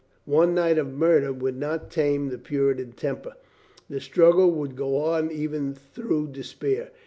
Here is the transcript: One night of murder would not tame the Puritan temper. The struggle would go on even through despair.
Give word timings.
One 0.25 0.55
night 0.55 0.79
of 0.79 0.91
murder 0.91 1.31
would 1.31 1.55
not 1.55 1.91
tame 1.91 2.29
the 2.29 2.39
Puritan 2.39 2.93
temper. 2.93 3.33
The 3.87 3.99
struggle 4.01 4.49
would 4.49 4.75
go 4.75 4.97
on 4.97 5.29
even 5.29 5.75
through 5.75 6.29
despair. 6.29 6.89